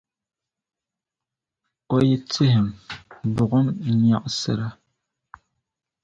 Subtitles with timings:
[1.93, 2.67] O yi tihim,
[3.35, 3.67] buɣim
[4.03, 4.69] nyaɣisira.